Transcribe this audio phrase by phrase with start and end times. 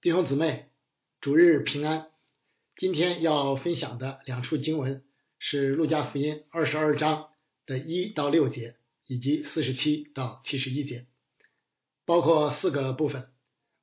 [0.00, 0.68] 弟兄姊妹，
[1.20, 2.12] 主日平安。
[2.76, 5.02] 今天要分享的两处经文
[5.40, 7.30] 是《路加福音》二十二章
[7.66, 8.76] 的一到六节，
[9.08, 11.08] 以及四十七到七十一节，
[12.06, 13.32] 包括四个部分，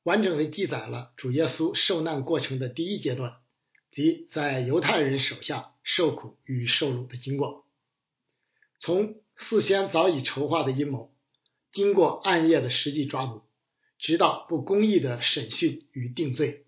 [0.03, 3.35] 完整的记载了主耶稣受难过程的第一阶段，
[3.91, 7.67] 即在犹太人手下受苦与受辱的经过。
[8.79, 11.13] 从事先早已筹划的阴谋，
[11.73, 13.44] 经过暗夜的实际抓捕。
[13.97, 16.65] 直到不公义的审讯与定罪，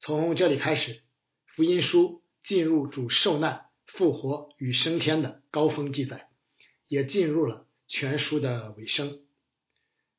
[0.00, 1.02] 从这里开始，
[1.46, 6.28] 福音书进入主受难、复活与升天的高峰记载，
[6.86, 9.24] 也进入了全书的尾声。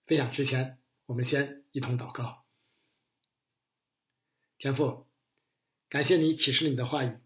[0.06, 2.44] 分享之前，我们先一同祷告。
[4.58, 5.08] 天父，
[5.90, 7.18] 感谢你启示你的话语，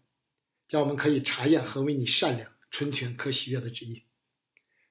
[0.68, 4.04] 叫我们可以查验何为你善良、纯全、可喜悦的旨意。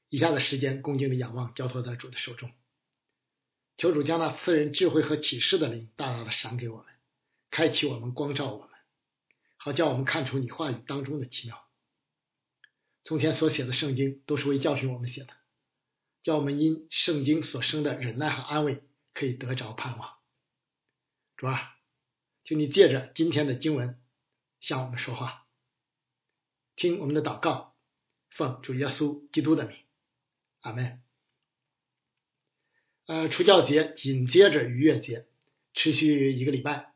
[0.09, 2.51] 以下的时间，恭敬的仰望，交托在主的手中。
[3.81, 6.85] 求主将那赐人智慧和启示的灵大大的赏给我们，
[7.49, 8.69] 开启我们，光照我们，
[9.57, 11.67] 好叫我们看出你话语当中的奇妙。
[13.03, 15.33] 从前所写的圣经都是为教训我们写的，
[16.21, 18.83] 叫我们因圣经所生的忍耐和安慰
[19.15, 20.19] 可以得着盼望。
[21.35, 21.75] 主啊，
[22.43, 23.99] 请你借着今天的经文
[24.59, 25.47] 向我们说话，
[26.75, 27.75] 听我们的祷告，
[28.29, 29.75] 奉主耶稣基督的名，
[30.59, 31.00] 阿门。
[33.11, 35.25] 呃，除教节紧接着逾越节，
[35.73, 36.93] 持续一个礼拜。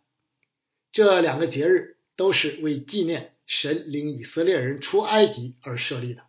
[0.94, 6.23] 这两个节日都是为纪念神领以色列人出埃及而设立的，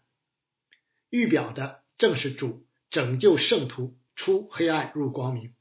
[1.09, 5.55] 预表的正是主拯救圣徒出黑暗入光明，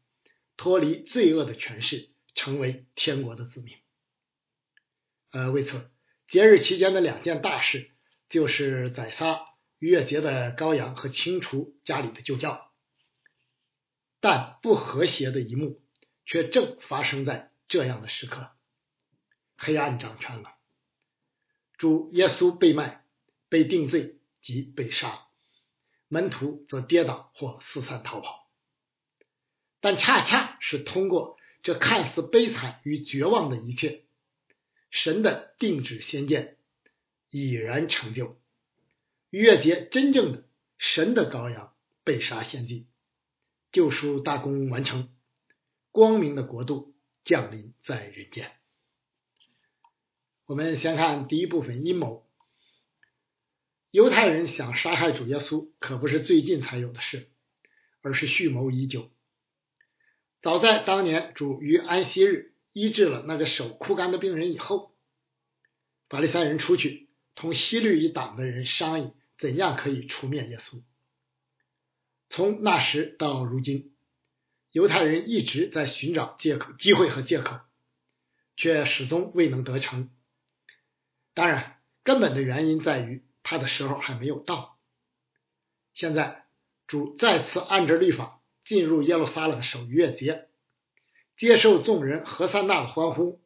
[0.57, 3.75] 脱离罪恶的权势，成为天国的子民。
[5.31, 5.91] 呃，为此，
[6.29, 7.91] 节日期间的两件大事
[8.29, 9.41] 就是宰杀
[9.77, 12.71] 逾越节的羔羊和清除家里的旧教。
[14.25, 15.83] 但不和谐的一幕
[16.25, 18.49] 却正发生在这样的时刻，
[19.55, 20.55] 黑暗掌权了。
[21.77, 23.05] 主耶稣被卖、
[23.49, 25.27] 被定罪及被杀，
[26.07, 28.49] 门徒则跌倒或四散逃跑。
[29.79, 34.05] 但恰恰是通过这看似悲惨与绝望的一切，
[34.89, 36.57] 神的定旨先见
[37.29, 38.41] 已然成就。
[39.29, 40.47] 逾越节真正的
[40.79, 42.87] 神的羔羊被杀献祭。
[43.75, 45.13] 救赎大功完成，
[45.91, 48.53] 光明的国度降临在人间。
[50.45, 52.25] 我们先看第一部分阴谋。
[53.91, 57.27] 犹太人想杀害主耶稣，可不是最近才有的事，
[57.99, 59.11] 而是蓄谋已久。
[60.41, 64.95] 早在当年主于安息日医治了那个手枯干的病人以后，
[66.07, 70.81] 法利赛人出去同西律一党的人商议，怎样可以除灭耶稣。
[72.35, 73.95] 从那时到如今，
[74.69, 77.61] 犹太人一直在寻找借口、机会和借口，
[78.57, 80.09] 却始终未能得逞。
[81.33, 84.77] 当然，根本的原因在于他的时候还没有到。
[85.93, 86.45] 现在，
[86.87, 90.49] 主再次按着律法进入耶路撒冷守逾越节，
[91.37, 93.39] 接受众人何塞纳的欢呼，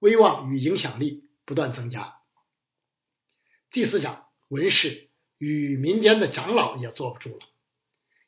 [0.00, 2.16] 威望与影响力不断增加。
[3.70, 7.46] 祭司长、文士与民间的长老也坐不住了。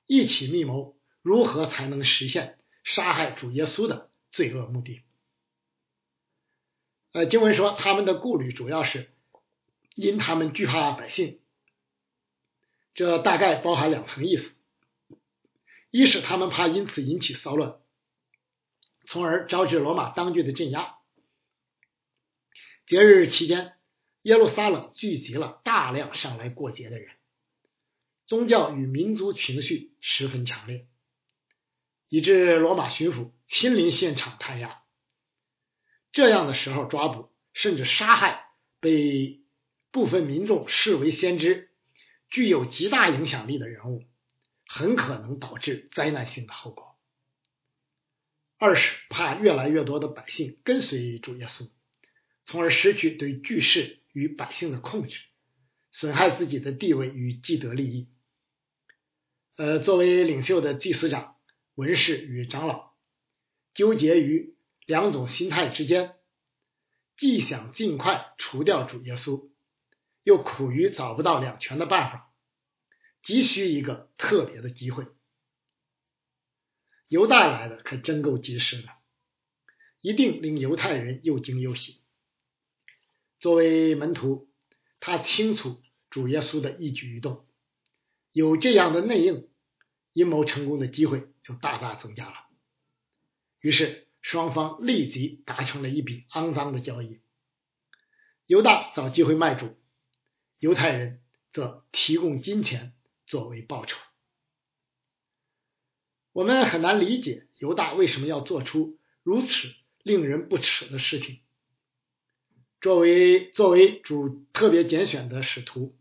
[0.06, 5.02] 一起密谋，如何才能实现杀害主耶稣的罪恶目的？
[7.12, 9.10] 呃，经文说他们的顾虑主要是
[9.94, 11.40] 因他们惧怕百姓，
[12.94, 14.52] 这大概包含两层意思：
[15.90, 17.80] 一是他们怕因此引起骚乱，
[19.08, 20.98] 从而招致罗马当局的镇压。
[22.86, 23.72] 节日期间，
[24.22, 27.15] 耶路撒冷聚集了大量上来过节的人。
[28.26, 30.88] 宗教与民族情绪十分强烈，
[32.08, 34.82] 以致罗马巡抚亲临现场探押。
[36.12, 38.46] 这样的时候抓捕甚至杀害
[38.80, 39.42] 被
[39.92, 41.70] 部分民众视为先知、
[42.28, 44.04] 具有极大影响力的人物，
[44.66, 46.96] 很可能导致灾难性的后果。
[48.58, 51.70] 二是怕越来越多的百姓跟随主耶稣，
[52.44, 55.20] 从而失去对巨势与百姓的控制，
[55.92, 58.08] 损害自己的地位与既得利益。
[59.56, 61.36] 呃，作为领袖的祭司长、
[61.76, 62.92] 文士与长老，
[63.72, 64.54] 纠结于
[64.84, 66.14] 两种心态之间，
[67.16, 69.50] 既想尽快除掉主耶稣，
[70.22, 72.34] 又苦于找不到两全的办法，
[73.22, 75.06] 急需一个特别的机会。
[77.08, 78.88] 犹大来的可真够及时的，
[80.02, 82.02] 一定令犹太人又惊又喜。
[83.40, 84.50] 作为门徒，
[85.00, 85.80] 他清楚
[86.10, 87.45] 主耶稣的一举一动。
[88.36, 89.48] 有这样的内应，
[90.12, 92.34] 阴谋成功的机会就大大增加了。
[93.62, 97.22] 于是双方立即达成了一笔肮脏的交易。
[98.44, 99.78] 犹大找机会卖主，
[100.58, 101.22] 犹太人
[101.54, 102.92] 则提供金钱
[103.26, 103.96] 作为报酬。
[106.32, 109.48] 我们很难理解犹大为什么要做出如此
[110.02, 111.40] 令人不齿的事情。
[112.82, 115.96] 作为作为主特别拣选的使徒，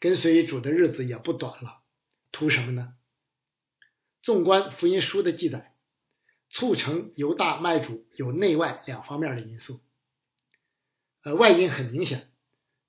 [0.00, 1.82] 跟随主的日子也不短了，
[2.32, 2.94] 图什么呢？
[4.22, 5.74] 纵观福音书的记载，
[6.50, 9.80] 促成犹大卖主有内外两方面的因素。
[11.22, 12.32] 呃，外因很明显，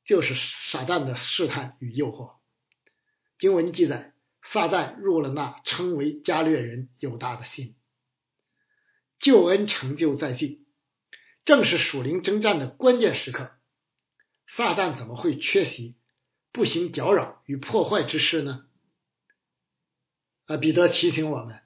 [0.06, 0.36] 就是
[0.72, 2.38] 撒旦的试探与诱惑。
[3.38, 7.75] 经文记载，撒旦入了那称为加略人犹大的心。
[9.19, 10.66] 救恩成就在即，
[11.44, 13.52] 正是属灵征战的关键时刻，
[14.48, 15.98] 撒旦怎么会缺席，
[16.51, 18.65] 不行搅扰与破坏之事呢？
[20.45, 21.62] 啊，彼得提醒我们，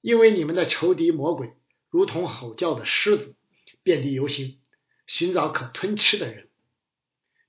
[0.00, 1.54] 因为你们的仇敌魔鬼
[1.88, 3.36] 如同吼叫的狮子，
[3.82, 4.60] 遍地游行，
[5.06, 6.50] 寻找可吞吃的人。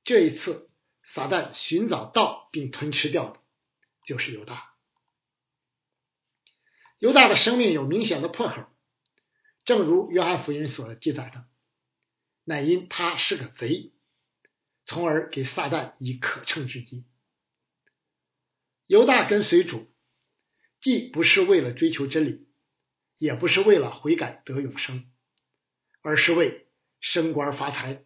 [0.06, 0.70] 这一次，
[1.04, 3.40] 撒旦寻找到并吞吃掉的，
[4.06, 4.74] 就是犹大。
[7.00, 8.64] 犹大的生命有明显的破口，
[9.66, 11.46] 正如约翰福音所记载的，
[12.46, 13.92] 乃因他是个贼，
[14.90, 17.06] 从而给撒旦以可乘之机。
[18.88, 19.88] 犹大跟随主。
[20.82, 22.48] 既不是为了追求真理，
[23.18, 25.12] 也不是为了悔改得永生，
[26.02, 26.70] 而是为
[27.02, 28.06] 升官发财。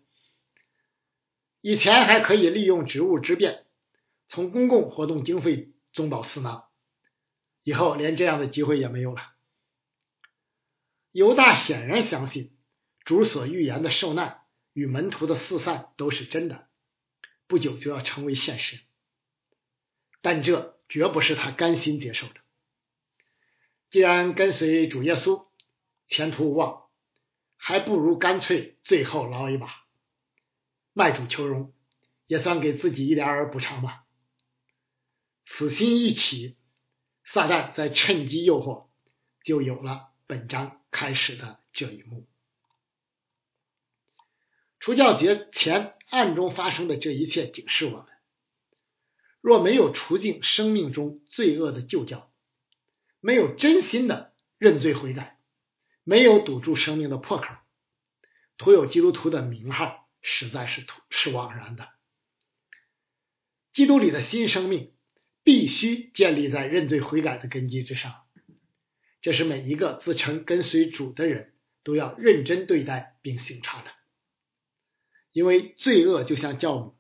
[1.62, 3.68] 以前还可以利用职务之便，
[4.28, 6.66] 从公共活动经费中饱私囊，
[7.62, 9.22] 以后连这样的机会也没有了。
[11.12, 12.58] 犹大显然相信
[13.06, 14.42] 主所预言的受难
[14.74, 16.68] 与门徒的四散都是真的，
[17.54, 18.80] 不久就要成为现实，
[20.22, 22.34] 但这绝不是他甘心接受的。
[23.92, 25.46] 既然跟随主耶稣，
[26.08, 26.88] 前途无望，
[27.56, 29.86] 还不如干脆最后捞一把，
[30.94, 31.76] 卖主求荣，
[32.26, 34.04] 也算给自己一点儿补偿吧。
[35.46, 36.58] 此心一起，
[37.24, 38.88] 撒旦在趁机诱惑，
[39.44, 42.28] 就有了本章开始的这一幕。
[44.80, 48.06] 除教节前暗中发生的这一切，警示我们：
[49.42, 52.32] 若没有除尽生命中罪恶的旧教。
[53.20, 55.40] 没有真心的认罪悔改，
[56.04, 57.48] 没有堵住生命的破口，
[58.58, 61.90] 徒有基督徒的名号，实在是徒是枉然的。
[63.74, 64.94] 基督里的新生命
[65.44, 68.14] 必须建立在认罪悔改的根基之上，
[69.24, 73.90] 这是每一个自称跟随主的人都要认真对待并省察的。
[75.34, 76.96] 因为罪恶就像酵母，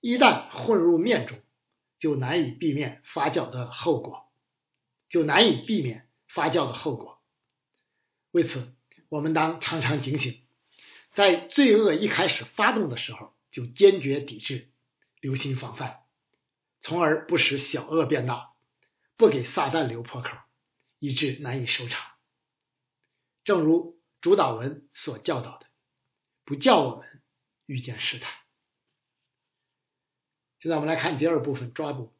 [0.00, 1.40] 一旦混入面中，
[1.98, 4.22] 就难以避免发酵的后果。
[5.10, 7.22] 就难以避免发酵的后果。
[8.32, 8.74] 为此，
[9.08, 10.42] 我们当常常警醒，
[11.12, 14.72] 在罪恶一开始发动的时候，就坚决抵制，
[15.20, 16.00] 留心防范，
[16.80, 18.54] 从而不使小恶变大，
[19.16, 20.30] 不给撒旦留破口，
[20.98, 22.10] 以致难以收场。
[23.44, 25.66] 正如主导文所教导的，
[26.44, 27.13] 不叫我们
[27.66, 28.32] 遇见试探。
[30.60, 32.12] 现在我们来看第二部分抓捕。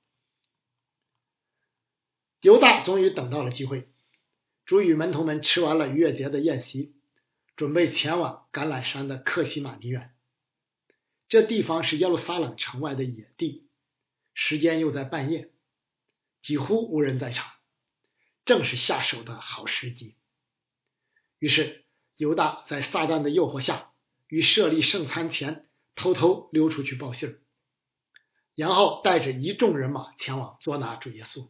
[2.41, 3.88] 犹大终于等到了机会，
[4.67, 6.94] 主与门徒们吃完了逾越节的宴席，
[7.56, 10.15] 准备前往橄榄山的克西马尼园。
[11.27, 13.67] 这地方是耶路撒冷城外的野地，
[14.34, 15.51] 时间又在半夜，
[16.43, 17.51] 几乎无人在场，
[18.44, 20.15] 正是下手的好时机。
[21.39, 21.86] 于是，
[22.17, 23.94] 犹大在撒旦的诱惑下，
[24.34, 25.64] 于设立圣餐前
[25.94, 27.38] 偷偷溜出去报信儿，
[28.56, 31.48] 然后带着一众人马前往捉拿主耶稣。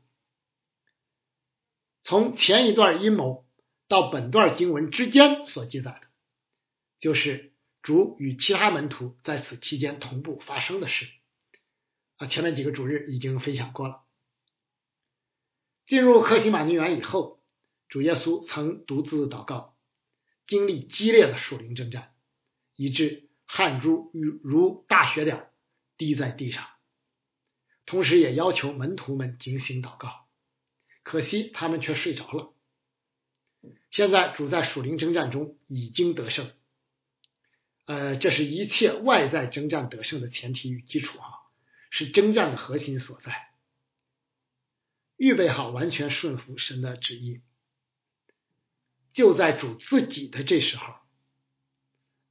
[2.03, 3.47] 从前一段阴谋
[3.89, 6.01] 到本段经文之间所记载的，
[6.99, 11.09] 就是主与其他门徒在此期间同步发生的事。
[12.17, 14.03] 啊，前面几个主日已经分享过了。
[15.87, 17.41] 进入克西马尼园以后，
[17.89, 19.75] 主耶稣曾独自祷告，
[20.47, 22.14] 经历激烈的属灵征战，
[22.77, 25.51] 以致汗珠如如大雪点
[25.97, 26.67] 滴在地上，
[27.87, 30.27] 同时也要求门徒们警醒祷告。
[31.03, 32.55] 可惜他们却睡着了。
[33.91, 36.53] 现在主在属灵征战中已经得胜，
[37.85, 41.29] 呃，这是一切外在征战得胜的前提与基础啊，
[41.91, 43.51] 是征战的核心所在。
[45.17, 47.41] 预备好完全顺服神的旨意，
[49.13, 50.95] 就在主自己的这时候，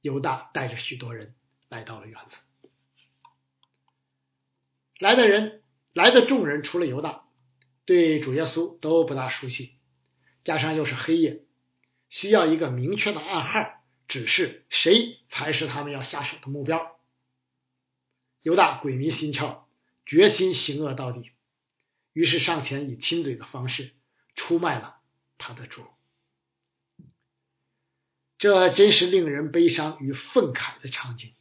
[0.04, 1.34] 犹大带着许多人
[1.70, 2.36] 来到了园子。
[4.98, 5.62] 来的人，
[5.94, 7.26] 来的众人除了犹大。
[7.86, 9.78] 对主耶稣都不大熟悉，
[10.44, 11.42] 加上又是黑夜，
[12.10, 17.00] 需要一个明确的暗号，指示谁才是他们要下手的目标。
[18.42, 19.62] 犹大鬼迷心窍，
[20.04, 21.32] 决心行恶到底，
[22.12, 23.94] 于是上前以亲嘴的方式
[24.34, 25.00] 出卖了
[25.38, 25.82] 他的主。
[28.44, 31.32] 这真是令人悲伤与愤慨的场景。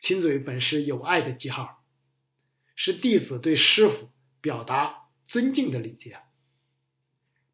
[0.00, 1.84] 亲嘴本是有爱的记号，
[2.74, 4.10] 是弟子对师傅
[4.40, 6.18] 表达尊敬的礼节，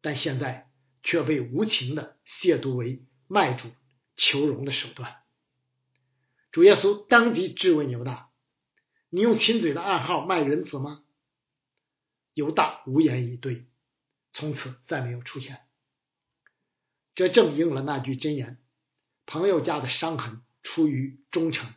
[0.01, 0.67] 但现在
[1.03, 3.69] 却被无情的亵渎为卖主
[4.15, 5.17] 求荣的手段。
[6.51, 8.31] 主耶稣当即质问犹大
[9.11, 11.03] ：“你用亲嘴的暗号卖人子吗？”
[12.33, 13.67] 犹大无言以对，
[14.33, 15.66] 从此再没有出现。
[17.17, 18.59] 这正应了那句箴言
[19.25, 21.73] ：“朋友家的伤痕出于忠诚，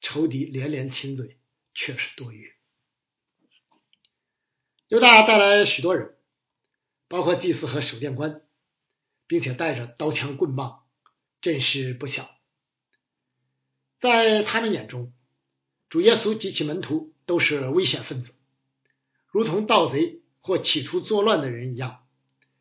[0.00, 1.40] 仇敌连连亲嘴
[1.74, 2.52] 却是多余。”
[4.86, 6.14] 犹大带来许多人，
[7.08, 8.42] 包括祭司和守殿官，
[9.26, 10.84] 并且带着刀枪棍棒，
[11.40, 12.30] 阵势不小。
[13.98, 15.12] 在他们眼中，
[15.88, 18.32] 主耶稣及其门徒都是危险分子，
[19.32, 22.06] 如同盗贼或企图作乱的人一样，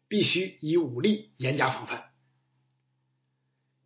[0.07, 2.04] 必须以武力严加防范。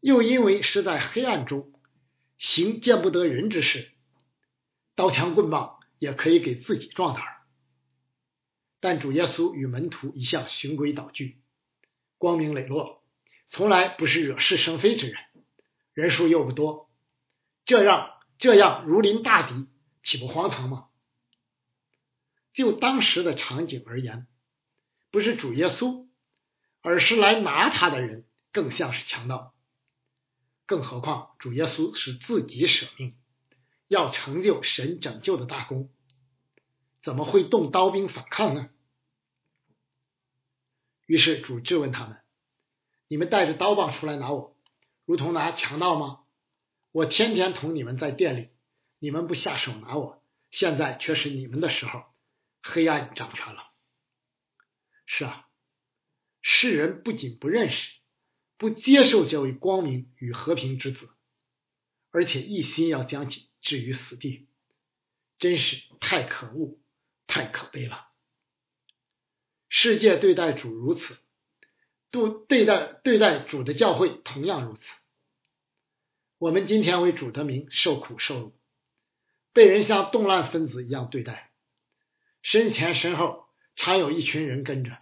[0.01, 1.71] 又因为是在黑暗中
[2.37, 3.91] 行见不得人之事，
[4.95, 7.23] 刀枪棍棒也可以给自己壮胆。
[8.79, 11.41] 但主耶稣与门徒一向循规蹈矩，
[12.17, 13.03] 光明磊落，
[13.49, 15.19] 从来不是惹是生非之人，
[15.93, 16.89] 人数又不多，
[17.65, 19.67] 这样这样如临大敌，
[20.01, 20.85] 岂不荒唐吗？
[22.53, 24.27] 就当时的场景而言，
[25.11, 26.07] 不是主耶稣，
[26.81, 29.53] 而是来拿他的人，更像是强盗。
[30.69, 33.17] 更何况，主耶稣是自己舍命，
[33.87, 35.89] 要成就神拯救的大功，
[37.01, 38.69] 怎么会动刀兵反抗呢？
[41.07, 42.21] 于是主质问他们
[43.09, 44.55] ：“你们带着刀棒出来拿我，
[45.05, 46.19] 如同拿强盗吗？
[46.91, 48.49] 我天天同你们在店里，
[48.99, 52.03] 你们不下手拿我，现在却是你们的时候，
[52.61, 53.71] 黑暗掌权了。
[55.07, 55.47] 是啊，
[56.43, 57.89] 世人不仅不认识。”
[58.59, 61.09] 不接受这位光明与和平之子，
[62.11, 64.49] 而且一心要将其置于死地，
[65.37, 66.77] 真是太可恶、
[67.25, 68.09] 太可悲了。
[69.69, 71.17] 世界对待主如此，
[72.11, 74.81] 对对待对待主的教会同样如此。
[76.37, 78.59] 我们今天为主的名受苦受辱，
[79.53, 81.53] 被人像动乱分子一样对待，
[82.41, 83.47] 身前身后
[83.77, 84.97] 常有一群人跟着，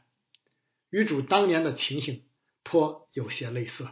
[0.91, 2.26] 与主当年的情形。
[2.67, 3.88] 颇有些类似，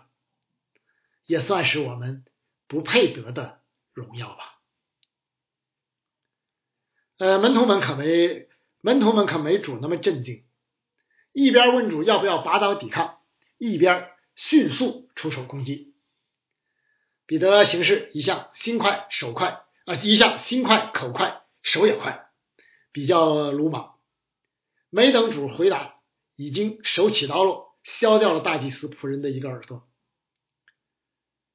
[1.26, 2.26] 也算是我们
[2.68, 3.62] 不配得的
[3.94, 4.60] 荣耀吧。
[7.18, 8.50] 呃，门徒们可没
[8.82, 10.46] 门徒们可没主那么镇静，
[11.32, 13.22] 一边问主要不要拔刀抵抗，
[13.58, 15.96] 一边迅速出手攻击。
[17.26, 22.30] 彼得行事一向心快手快啊，一向心快口快手也快，
[22.92, 23.98] 比较鲁莽。
[24.90, 26.02] 没等主回答，
[26.36, 27.65] 已经手起刀落。
[27.86, 29.88] 削掉了大祭司仆人的一个耳朵。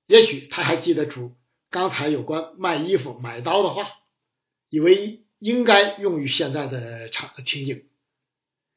[0.07, 1.37] 也许他还记得主
[1.69, 3.91] 刚才有关卖衣服、买刀的话，
[4.69, 7.89] 以为应该用于现在的场情景。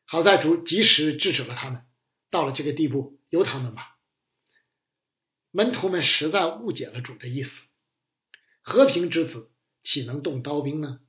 [0.06, 1.86] 好在主及时制止了他们。
[2.30, 4.00] 到了这个地步，由他们吧。
[5.52, 7.52] 门徒们实在误解了主的意思。
[8.64, 9.52] 和平之子
[9.84, 11.00] 岂能动刀兵呢？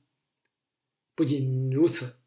[1.15, 2.19] 不仅如此，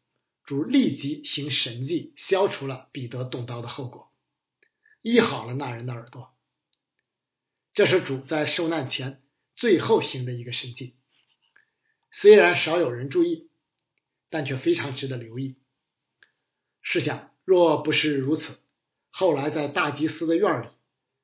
[0.43, 4.08] 主立即行神迹，消除了彼得动刀的后果。
[5.09, 6.37] 医好了那人的耳朵，
[7.73, 9.23] 这是主在受难前
[9.55, 10.95] 最后行的一个神迹。
[12.11, 13.49] 虽然少有人注意，
[14.29, 15.57] 但却非常值得留意。
[16.83, 18.59] 试想，若不是如此，
[19.09, 20.67] 后来在大祭司的院里，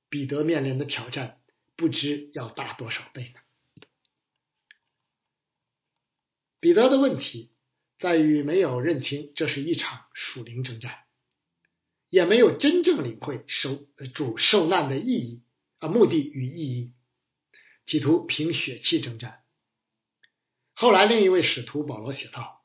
[0.09, 1.39] 彼得面临的挑战
[1.75, 3.39] 不知要大多少倍呢？
[6.59, 7.51] 彼得的问题
[7.99, 11.04] 在于没有认清这是一场属灵征战。
[12.15, 13.75] 也没有真正领会受
[14.13, 15.43] 主受难的意义
[15.79, 16.93] 啊，目的与意义，
[17.85, 19.43] 企图凭血气征战。
[20.71, 22.63] 后来，另一位使徒保罗写道：“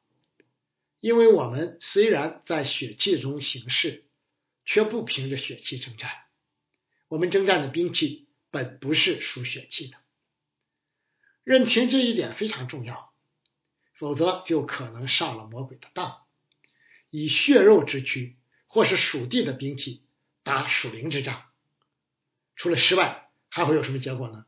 [1.03, 4.05] 因为我们虽然在血气中行事，
[4.65, 6.13] 却不凭着血气征战。
[7.09, 9.97] 我们征战的兵器本不是属血气的。
[11.43, 13.13] 认清这一点非常重要，
[13.99, 16.19] 否则就可能上了魔鬼的当，
[17.11, 18.37] 以血肉之躯。”
[18.73, 20.05] 或是属地的兵器
[20.45, 21.43] 打属灵之仗，
[22.55, 24.47] 除了失败，还会有什么结果呢？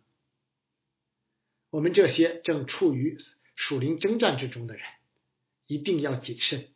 [1.71, 3.19] 我们这些正处于
[3.57, 4.87] 属灵征战之中的人，
[5.67, 6.69] 一定要谨慎，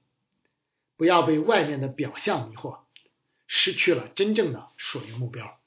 [0.97, 2.81] 不要被外面的表象迷惑，
[3.47, 5.61] 失去了真正的属灵目标。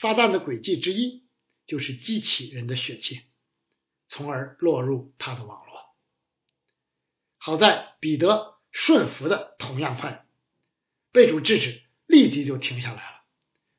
[0.00, 1.26] 撒旦的诡计之一
[1.66, 3.20] 就是激起人的血气，
[4.08, 5.94] 从而落入他的网络。
[7.36, 10.24] 好在彼得顺服的同样快，
[11.12, 13.24] 被主制止，立即就停下来了，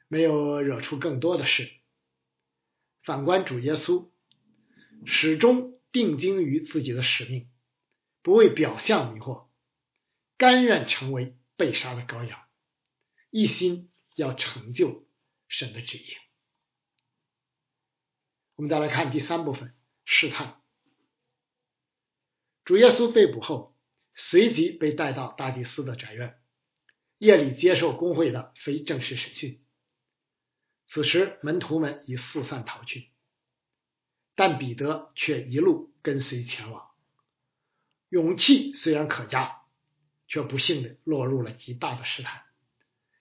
[0.08, 1.72] 没有惹出更多的事。
[3.04, 4.12] 反观主耶稣，
[5.06, 7.50] 始终定睛于自己的使命，
[8.22, 9.48] 不为表象迷惑，
[10.38, 12.40] 甘愿成为被杀的羔羊，
[13.30, 15.08] 一心要成就。
[15.52, 16.06] 神的旨意。
[18.54, 19.74] 我们再来看第三部分
[20.06, 20.62] 试探。
[22.66, 23.76] 主耶稣被捕后，
[24.14, 26.40] 随即被带到大祭司的宅院，
[27.20, 29.62] 夜里接受公会的非正式审讯。
[30.88, 33.10] 此时门徒们已四散逃去，
[34.36, 36.90] 但彼得却一路跟随前往。
[38.10, 39.62] 勇气虽然可嘉，
[40.28, 42.44] 却不幸的落入了极大的试探。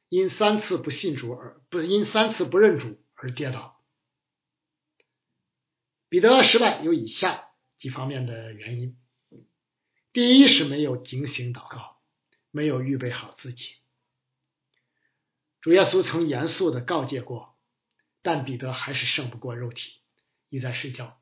[0.09, 3.85] 因三次不信主而不因三次不认主而跌倒。
[6.09, 8.97] 彼得失败有以下几方面的原因：
[10.15, 12.01] 第一是没有警醒祷告，
[12.51, 13.75] 没有预备好自己。
[15.61, 17.57] 主耶稣曾严肃的告诫过，
[18.23, 20.01] 但彼得还是胜不过肉体，
[20.49, 21.21] 一再睡觉。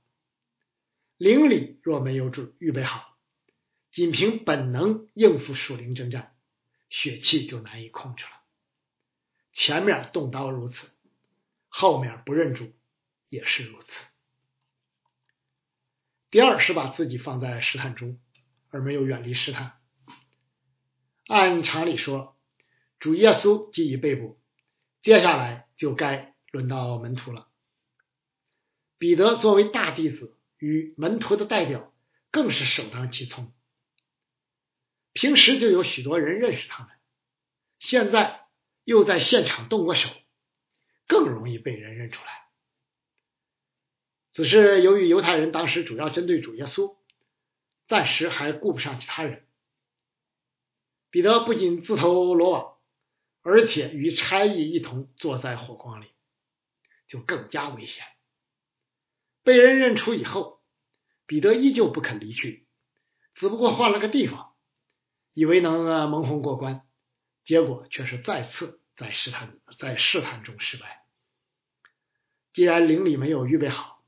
[1.16, 3.16] 灵里若没有准预备好，
[3.90, 6.36] 仅凭本能应付属灵征战，
[6.90, 8.30] 血气就难以控制了。
[9.54, 10.76] 前面动刀如此，
[11.68, 12.74] 后面不认主
[13.30, 13.88] 也是如此。
[16.30, 18.20] 第二是把自己放在试探中，
[18.68, 19.80] 而没有远离试探。
[21.26, 22.35] 按常理说，
[23.06, 24.36] 主耶稣既已被捕，
[25.00, 27.48] 接下来就该轮到门徒了。
[28.98, 31.94] 彼得作为大弟子与门徒的代表，
[32.32, 33.52] 更是首当其冲。
[35.12, 36.90] 平时就有许多人认识他们，
[37.78, 38.42] 现在。
[38.82, 40.08] 又在现场动过手，
[41.08, 42.46] 更容易被人认出来。
[44.32, 46.96] 只是由于犹太人当时主要针对主耶稣，
[47.88, 49.48] 暂时还顾不上其他人。
[51.10, 52.75] 彼得不仅自投罗网，
[53.48, 56.08] 而且与差役一同坐在火光里，
[57.06, 58.04] 就更加危险。
[59.44, 60.64] 被人认出以后，
[61.26, 62.66] 彼得依旧不肯离去，
[63.36, 64.56] 只不过换了个地方，
[65.32, 66.88] 以为能蒙混过关。
[67.44, 71.04] 结果却是再次在试探在试探中失败。
[72.52, 74.02] 既然灵里没有预备好，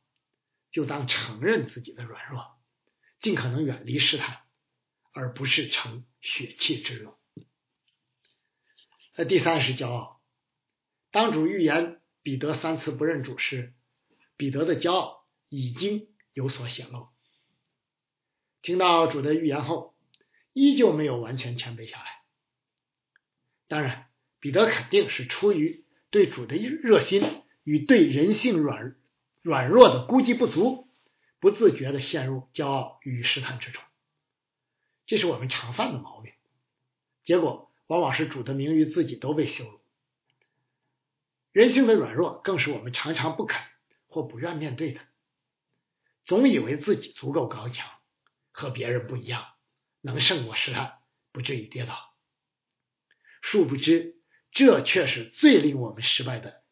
[0.72, 2.58] 就当承认自己的软弱，
[3.20, 4.40] 尽可能远离试探，
[5.12, 7.16] 而不是成血气之勇。
[9.18, 10.20] 那第三是骄傲。
[11.10, 13.74] 当主预言彼得三次不认主时，
[14.36, 17.08] 彼得的骄傲已经有所显露。
[18.62, 19.96] 听到主的预言后，
[20.52, 22.22] 依旧没有完全谦卑下来。
[23.66, 24.06] 当然，
[24.38, 28.94] 彼得肯定是出于对主的热心与对人性软
[29.42, 30.86] 软弱的估计不足，
[31.40, 33.82] 不自觉的陷入骄傲与试探之中。
[35.06, 36.32] 这是我们常犯的毛病，
[37.24, 39.80] 结果往往是主的名誉自己都被羞辱。
[41.50, 43.60] 人性的软弱更是我们常常不肯
[44.06, 45.00] 或不愿面对的，
[46.24, 47.90] 总以为自己足够高强，
[48.52, 49.54] 和别人不一样，
[50.00, 50.98] 能胜过试探，
[51.32, 52.14] 不至于跌倒。
[53.40, 54.20] 殊不知，
[54.52, 56.62] 这却是最令我们失败的，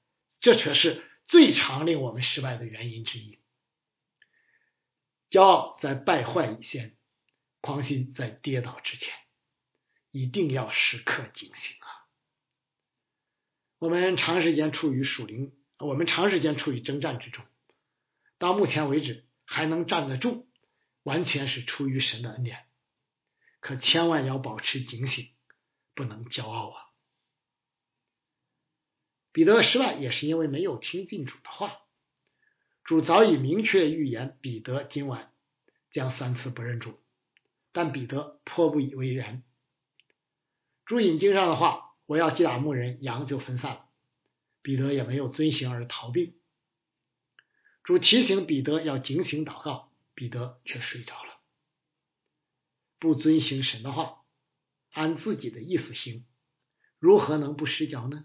[0.40, 3.38] 这却是最常令我们失败的原因之一。
[5.30, 6.96] 骄傲在败坏以前，
[7.60, 9.12] 狂心在跌倒之前，
[10.16, 12.08] 一定要时刻警醒啊！
[13.78, 17.44] 我们长时间处于属灵，我们长时间处于征战之中，
[18.38, 20.48] 到目前为止还能站得住，
[21.02, 22.64] 完全是出于神的恩典。
[23.60, 25.28] 可千万要保持警醒。
[25.94, 26.82] 不能骄傲啊！
[29.32, 31.78] 彼得失败也是因为没有听进主的话。
[32.84, 35.32] 主早已明确预言彼得今晚
[35.90, 37.02] 将三次不认主，
[37.72, 39.42] 但彼得颇不以为然。
[40.86, 43.86] 主引经上的话：“我要击打牧人，羊就分散了。”
[44.62, 46.38] 彼得也没有遵行而逃避。
[47.82, 51.40] 主提醒彼得要警醒祷告，彼得却睡着了，
[53.00, 54.22] 不遵行神的话。
[54.92, 56.24] 按自己的意思行，
[56.98, 58.24] 如何能不失脚呢？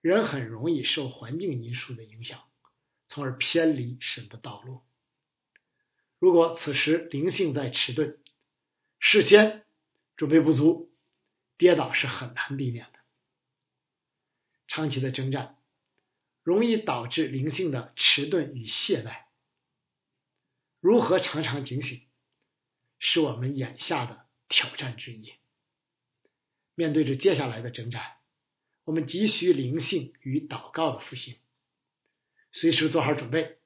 [0.00, 2.42] 人很容易受环境因素的影响，
[3.08, 4.80] 从而偏离神的道路。
[6.18, 8.18] 如果此时灵性在迟钝，
[8.98, 9.64] 事先
[10.16, 10.92] 准备不足，
[11.64, 12.98] 跌倒是很难避免的。
[14.68, 15.56] 长期的征战
[16.42, 19.22] 容易导致灵性的迟钝与懈怠。
[20.80, 22.02] 如何常常警醒，
[22.98, 24.26] 是我们眼下的。
[24.46, 25.32] 挑战之一，
[26.74, 28.18] 面对着接下来的征战，
[28.84, 31.38] 我们急需灵性与祷告的复兴，
[32.52, 33.58] 随时做好准备，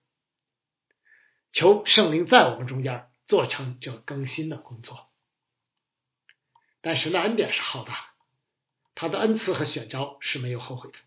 [1.53, 5.08] 求圣灵在我们中间做成这更新的工作。
[6.81, 8.15] 但神的恩典是浩大，
[8.95, 10.99] 他的恩赐和选召是没有后悔的。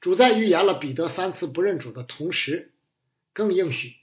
[0.00, 2.72] 主在预言了彼得三次不认主的同时，
[3.32, 3.96] 更应许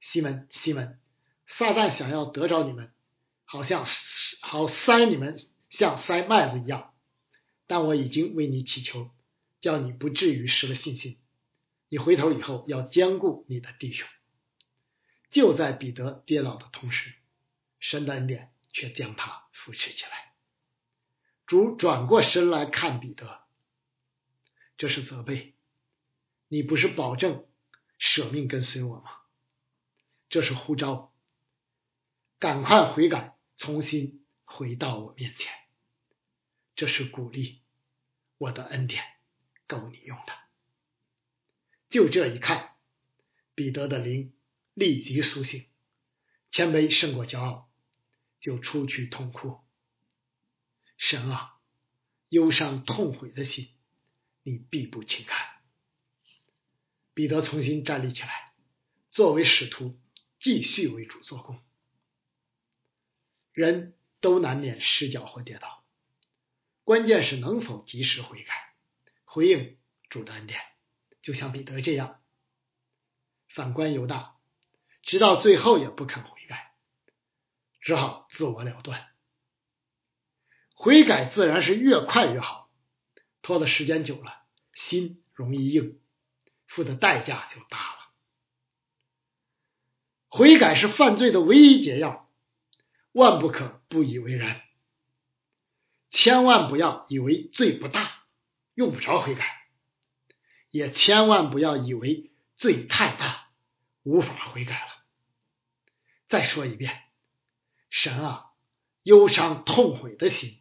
[0.00, 1.00] 西门西门，
[1.48, 2.92] 撒旦想要得着你们，
[3.44, 3.86] 好像
[4.40, 6.94] 好塞你们像塞麦子一样。
[7.66, 9.10] 但我已经为你祈求，
[9.60, 11.18] 叫你不至于失了信心。
[11.88, 14.06] 你回头以后要兼顾你的弟兄。
[15.30, 17.12] 就在彼得跌倒的同时，
[17.80, 20.34] 神的恩典却将他扶持起来。
[21.46, 23.44] 主转过身来看彼得。
[24.76, 25.54] 这是责备，
[26.48, 27.46] 你不是保证
[27.98, 29.10] 舍命跟随我吗？
[30.28, 31.14] 这是呼召，
[32.40, 35.52] 赶快悔改，重新回到我面前。
[36.74, 37.62] 这是鼓励，
[38.36, 39.04] 我的恩典
[39.68, 40.32] 够你用的。
[41.88, 42.74] 就这一看，
[43.54, 44.34] 彼得的灵
[44.72, 45.68] 立即苏醒，
[46.50, 47.70] 谦卑胜过骄傲，
[48.44, 49.58] 就出去痛哭。
[50.98, 51.56] 神啊，
[52.28, 53.70] 忧伤痛悔的心。
[54.42, 55.48] 你必不轻看。
[57.14, 58.52] 彼得重新站立起来，
[59.12, 59.98] 作为使徒，
[60.40, 61.58] 继续为主做工。
[63.54, 65.82] 人都难免失脚或跌倒，
[66.82, 68.74] 关键是能否及时悔改，
[69.24, 69.78] 回应
[70.10, 70.60] 主的恩典。
[71.22, 72.20] 就像彼得这样，
[73.48, 74.36] 反观犹大，
[75.02, 76.33] 直到最后也不肯悔，
[77.84, 79.06] 只好自我了断。
[80.74, 82.70] 悔改自然是越快越好。
[83.42, 84.42] 拖的时间久了，
[84.72, 86.00] 心容易硬，
[86.66, 87.98] 付的代价就大了。
[90.28, 92.30] 悔改是犯罪的唯一解药，
[93.12, 94.62] 万不可不以为然。
[96.10, 98.24] 千万不要以为罪不大，
[98.72, 99.44] 用不着悔改；
[100.70, 103.50] 也千万不要以为罪太大，
[104.04, 105.04] 无法悔改了。
[106.28, 107.03] 再说一遍，
[107.96, 108.50] 神啊，
[109.04, 110.58] 忧伤痛悔的心，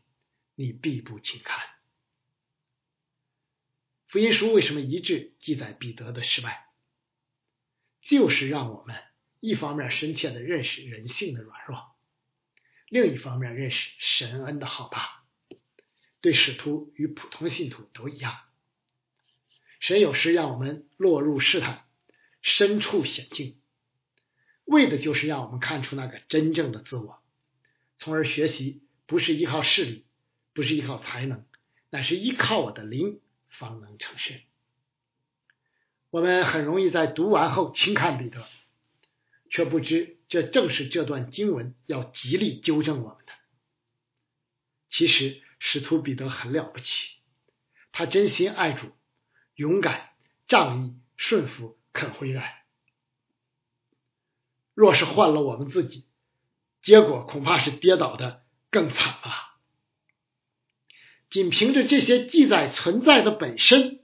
[0.53, 1.65] 你必不轻看。
[4.07, 6.69] 福音书为什么一致记载彼得的失败？
[8.03, 8.95] 就是让我们
[9.39, 11.95] 一方面深切的认识人性的软弱，
[12.87, 15.23] 另一方面认识神恩的浩大。
[16.21, 18.41] 对使徒与普通信徒都一样，
[19.79, 21.87] 神有时让我们落入试探，
[22.43, 23.59] 身处险境，
[24.65, 27.22] 为的就是让我们看出那个真正的自我，
[27.97, 30.05] 从而学习不是依靠势力，
[30.53, 31.45] 不是依靠才能，
[31.89, 33.19] 乃是依靠我的灵。
[33.55, 34.41] 方能成事。
[36.09, 38.47] 我们很容易在读完后轻看彼得，
[39.51, 43.33] 却不知这正是这段经文要极力纠正我们的。
[44.89, 47.17] 其实使徒彼得很了不起，
[47.91, 48.91] 他真心爱主，
[49.53, 50.09] 勇敢、
[50.47, 52.65] 仗义、顺服、肯悔改。
[54.73, 56.07] 若是换了我们自己，
[56.83, 59.57] 结果恐怕是跌倒的更惨啊！
[61.29, 64.01] 仅凭着这些记载存在的本身，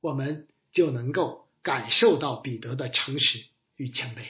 [0.00, 4.22] 我们就能够感受到彼得的诚实与谦卑。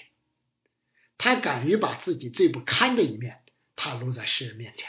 [1.19, 3.45] 他敢于把自己最不堪的一面
[3.77, 4.89] 袒露在世人面前，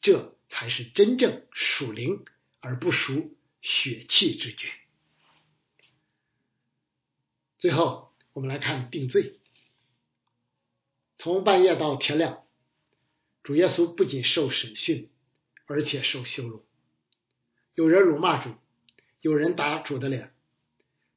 [0.00, 2.24] 这才是真正属灵
[2.60, 4.70] 而不属血气之举。
[7.58, 9.39] 最后，我们来看定罪。
[11.22, 12.44] 从半夜到天亮，
[13.42, 15.08] 主耶稣不仅受审讯。
[15.66, 16.66] 而且受羞辱，
[17.74, 18.56] 有人辱骂主，
[19.20, 20.34] 有人打主的脸，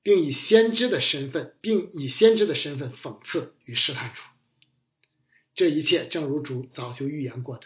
[0.03, 4.21] 并以先知的身份，并以先知的身份讽刺与试探主。
[5.55, 7.63] 这一切正如主早就预言过的。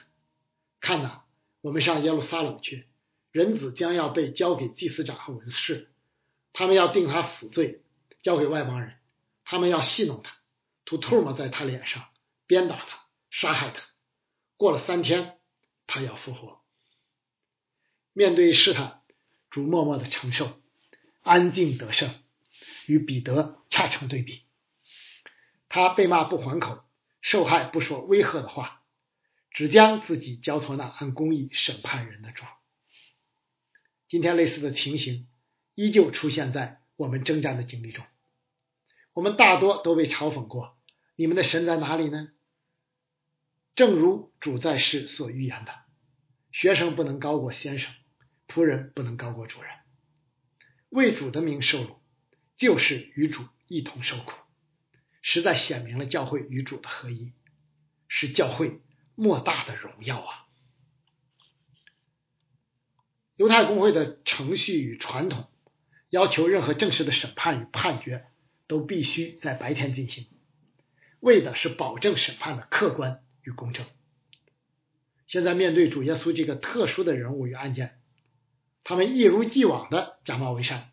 [0.79, 1.23] 看呐，
[1.59, 2.85] 我们上耶路撒冷去，
[3.33, 5.89] 人子将要被交给祭司长和文士，
[6.53, 7.81] 他们要定他死罪，
[8.23, 8.93] 交给外邦人，
[9.43, 10.37] 他们要戏弄他，
[10.85, 12.07] 吐唾沫在他脸上，
[12.47, 13.81] 鞭打他，杀害他。
[14.55, 15.37] 过了三天，
[15.85, 16.61] 他要复活。
[18.13, 19.03] 面对试探，
[19.51, 20.59] 主默默的承受，
[21.21, 22.23] 安静得胜，
[22.87, 24.41] 与彼得恰成对比。
[25.69, 26.83] 他被骂不还口，
[27.21, 28.81] 受害不说威吓的话，
[29.51, 32.43] 只将自己交托那按公义审判人的主。
[34.07, 35.27] 今天类似的情形
[35.75, 38.05] 依旧出现在我们征战的经历中。
[39.13, 40.77] 我们大多都被嘲讽过
[41.17, 42.29] ：“你们的神在哪里呢？”
[43.77, 45.71] 正如主在世所预言的，
[46.51, 47.93] 学生不能高过先生。
[48.47, 49.69] 仆人不能高过主人，
[50.89, 51.99] 为主的名受辱，
[52.57, 54.31] 就是与主一同受苦，
[55.21, 57.33] 实在显明了教会与主的合一，
[58.07, 58.81] 是教会
[59.13, 60.47] 莫大的荣耀啊！
[63.35, 65.51] 犹太公会的程序与传统
[66.09, 68.25] 要求，任何正式的审判与判决
[68.65, 70.25] 都必须在白天进行，
[71.19, 73.85] 为的是保证审判的客观与公正。
[75.25, 78.01] 现在面对主耶稣这个特殊的人物与案件，
[78.83, 80.91] 他们一如既往的假冒为善，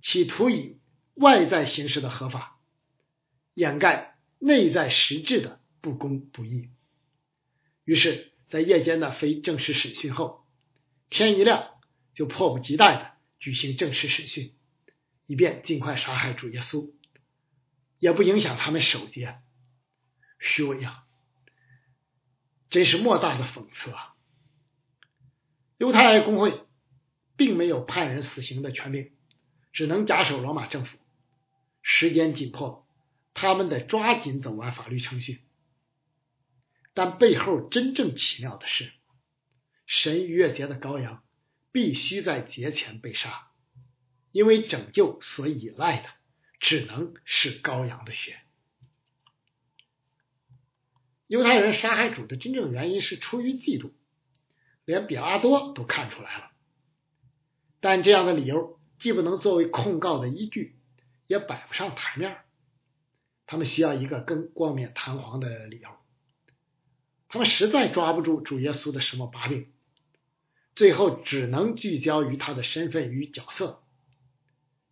[0.00, 0.80] 企图以
[1.12, 2.58] 外在形式的合法
[3.52, 6.70] 掩盖内在实质的不公不义。
[7.84, 10.46] 于是，在夜间的非正式审讯后，
[11.10, 11.68] 天一亮
[12.14, 14.54] 就迫不及待的举行正式审讯，
[15.26, 16.92] 以便尽快杀害主耶稣，
[17.98, 19.36] 也不影响他们守节。
[20.38, 21.04] 虚伪啊！
[22.72, 24.14] 真是莫大的讽刺啊！
[25.76, 26.64] 犹太公会
[27.36, 29.12] 并没有判人死刑的权柄，
[29.74, 30.96] 只能假手罗马政府。
[31.82, 32.88] 时间紧迫，
[33.34, 35.42] 他们得抓紧走完法律程序。
[36.94, 38.90] 但背后真正奇妙的是。
[39.86, 41.22] 神逾越节的羔羊
[41.72, 43.50] 必须在节前被杀，
[44.30, 46.08] 因为拯救所依赖的
[46.58, 48.41] 只能是羔羊的血。
[51.32, 53.92] 犹太人杀害主的真正原因是出于嫉妒，
[54.84, 56.50] 连比拉多都看出来了。
[57.80, 60.76] 但这样的理由既不能作为控告的依据，
[61.26, 62.36] 也摆不上台面。
[63.46, 65.88] 他们需要一个更冠冕堂皇的理由。
[67.28, 69.72] 他们实在抓不住主耶稣的什么把柄。
[70.76, 73.82] 最后只能聚焦于他的身份与角色，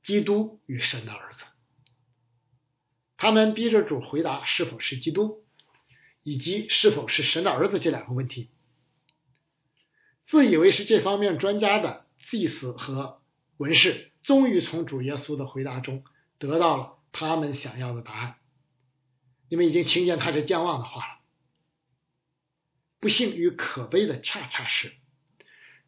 [0.02, 1.40] 基督与神的儿子。
[3.18, 5.39] 他们逼着主回答是否是基督，
[6.22, 8.50] 以及是否是神的儿子这两个问题。
[10.26, 13.20] 自以为是这方面专家的祭司和
[13.56, 16.04] 文士，终于从主耶稣的回答中
[16.38, 18.36] 得到了他们想要的答案。
[19.48, 21.20] 你们已经听见他这健忘的话了。
[23.00, 24.92] 不幸与可悲的恰恰是。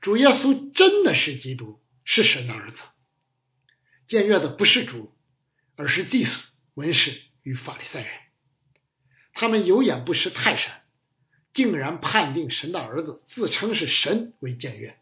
[0.00, 2.78] 主耶稣真的是基督，是神的儿子。
[4.08, 5.14] 僭越的不是主，
[5.76, 6.42] 而是祭司、
[6.74, 8.10] 文士与法利赛人。
[9.32, 10.82] 他们有眼不识泰山，
[11.54, 14.98] 竟然判定神的儿子自称是神为僭越。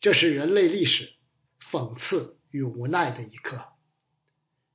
[0.00, 1.12] 这是人类历史
[1.70, 3.64] 讽刺与无奈的一刻，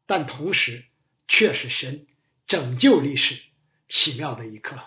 [0.06, 0.86] 但同时
[1.28, 2.06] 却是神
[2.45, 3.41] 拯救历史
[3.89, 4.80] 奇妙的一刻。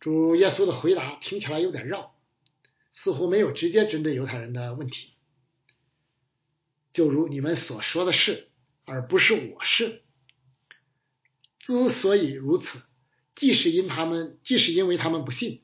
[0.00, 2.14] 主耶稣的回答听起来有点绕，
[2.94, 5.14] 似乎没有直接针对犹太人的问题。
[6.92, 8.48] 就如你们所说的是，
[8.84, 10.04] 而不是我是。
[11.68, 12.66] 之所以如此，
[13.36, 15.60] 既是因他们，既是因为他们不信，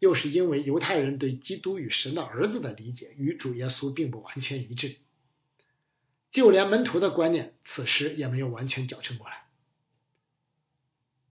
[0.00, 4.96] 又是因为犹太人对基督与神的儿子的理解与主耶稣并不完全一致。
[6.32, 9.46] 就连门徒的观念，此时也没有完全矫正过来。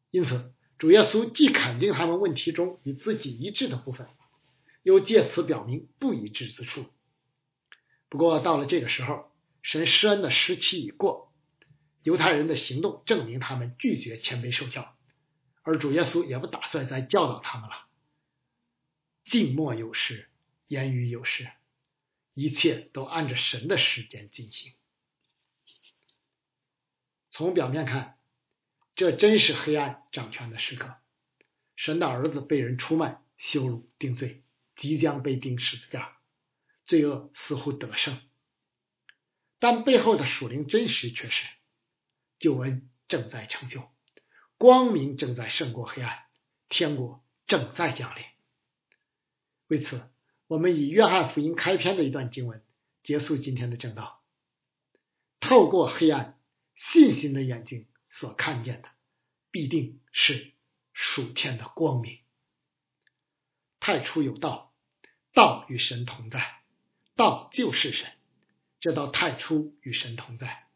[0.10, 0.52] 因此。
[0.80, 4.08] 主耶稣既肯定他们问题中与自己一致的部分，
[4.82, 6.88] 又借此表明不一致之处。
[8.10, 9.32] 不过到了这个时候，
[9.62, 11.32] 神施恩的时期已过，
[12.04, 14.96] 犹太人的行动证明他们拒绝谦卑受教，
[15.64, 17.88] 而主耶稣也不打算再教导他们了。
[19.26, 20.30] 静默有时，
[20.68, 21.50] 言语有时，
[22.34, 24.74] 一切都按着神的时间进行。
[27.32, 28.18] 从表面看。
[28.96, 30.98] 这真是黑暗掌权的时刻，
[31.76, 34.44] 神的儿子被人出卖、羞辱、定罪，
[34.76, 36.16] 即将被钉十字架，
[36.86, 38.22] 罪恶似乎得胜，
[39.58, 41.44] 但背后的属灵真实却是
[42.40, 43.90] 救恩正在成就，
[44.58, 46.24] 光明正在胜过黑暗，
[46.70, 48.24] 天国正在降临。
[49.68, 50.10] 为此，
[50.48, 52.64] 我们以约翰福音开篇的一段经文
[53.04, 54.24] 结束今天的正道：
[55.40, 56.40] 透过黑暗，
[56.76, 57.88] 信心的眼睛。
[58.16, 58.90] 所看见的
[59.50, 60.54] 必定是
[60.94, 62.20] 属天的光明。
[63.80, 64.72] 太初有道，
[65.34, 66.62] 道与神同在，
[67.16, 68.12] 道就是神。
[68.80, 70.68] 这道太初与神同在，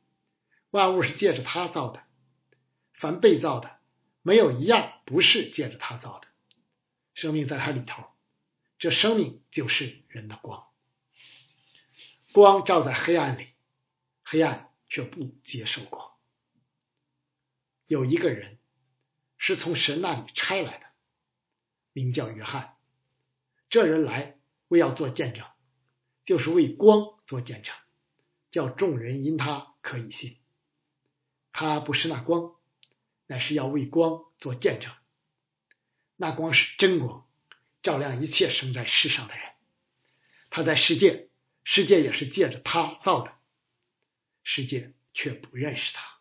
[0.69, 2.03] 万物是借着他造的，
[2.93, 3.79] 凡被造的，
[4.21, 6.27] 没有一样不是借着他造的。
[7.13, 8.03] 生命在他里头，
[8.77, 10.67] 这生命就是人的光。
[12.33, 13.47] 光照在黑暗里，
[14.23, 16.11] 黑暗却不接受光。
[17.87, 18.59] 有一个人
[19.37, 20.85] 是从神那里差来的，
[21.93, 22.75] 名叫约翰。
[23.69, 25.45] 这人来为要做见证，
[26.25, 27.73] 就是为光做见证，
[28.51, 30.37] 叫众人因他可以信。
[31.59, 32.53] 他不是那光，
[33.25, 34.93] 乃是要为光做见证。
[36.15, 37.27] 那光是真光，
[37.81, 39.43] 照亮一切生在世上的人。
[40.51, 41.29] 他在世界，
[41.63, 43.35] 世界也是借着他造的，
[44.43, 46.19] 世界却不认识他。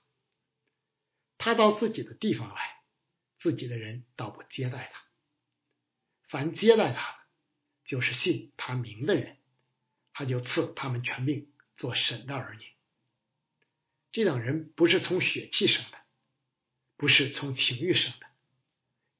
[1.36, 2.80] 他到自己的地方来，
[3.38, 5.02] 自己的人倒不接待他。
[6.30, 7.18] 凡接待他的，
[7.84, 9.36] 就是信他名的人，
[10.14, 12.64] 他就赐他们权柄做神的儿女。
[14.16, 15.98] 这等人不是从血气生的，
[16.96, 18.26] 不是从情欲生的，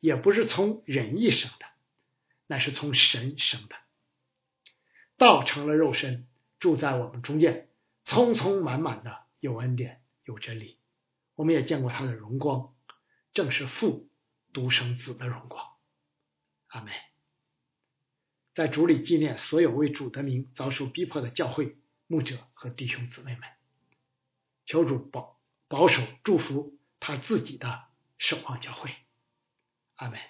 [0.01, 1.67] 也不是从仁义生的，
[2.47, 3.77] 乃是从神生的。
[5.19, 6.27] 道成了肉身，
[6.59, 7.69] 住在我们中间，
[8.07, 10.79] 匆匆满满的有恩典有真理。
[11.35, 12.75] 我们也见过他的荣光，
[13.35, 14.09] 正是父
[14.55, 15.75] 独生子的荣光。
[16.69, 16.91] 阿门。
[18.55, 23.43] 在主里纪念所有为主的名遭受逼迫的教会牧者和弟兄姊妹们，
[24.67, 27.85] 求主保保守祝福他自己的
[28.19, 28.91] 守望教会。
[29.95, 30.21] 阿门。